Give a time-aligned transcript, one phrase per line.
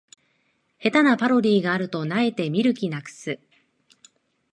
[0.79, 3.39] 下手なパロディがあると萎えて見る気なくす